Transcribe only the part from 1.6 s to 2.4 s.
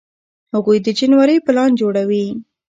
جوړوي.